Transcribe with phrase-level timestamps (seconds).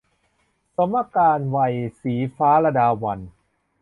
[0.75, 3.29] สมการวัย- ศรีฟ้า ลดาวัลย์